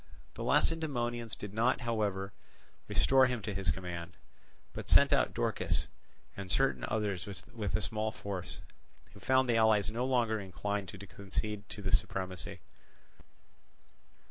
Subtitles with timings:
[0.33, 2.33] The Lacedaemonians did not, however,
[2.87, 4.17] restore him to his command,
[4.73, 5.85] but sent out Dorkis
[6.35, 8.57] and certain others with a small force;
[9.13, 12.61] who found the allies no longer inclined to concede to them the supremacy.